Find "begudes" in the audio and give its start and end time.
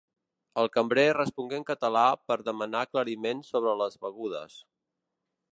4.07-4.61